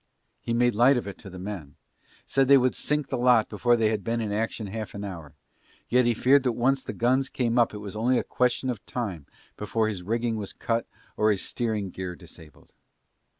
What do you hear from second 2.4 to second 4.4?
they would sink the lot before they had been in